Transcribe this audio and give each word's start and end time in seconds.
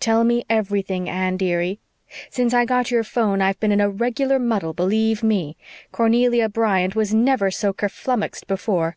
"Tell 0.00 0.24
me 0.24 0.44
everything, 0.50 1.08
Anne, 1.08 1.36
dearie. 1.36 1.78
Since 2.30 2.52
I 2.52 2.64
got 2.64 2.90
your 2.90 3.04
phone 3.04 3.40
I've 3.40 3.60
been 3.60 3.70
in 3.70 3.80
a 3.80 3.88
regular 3.88 4.40
muddle, 4.40 4.72
believe 4.72 5.22
ME. 5.22 5.56
Cornelia 5.92 6.48
Bryant 6.48 6.96
was 6.96 7.14
never 7.14 7.52
so 7.52 7.72
kerflummuxed 7.72 8.48
before." 8.48 8.96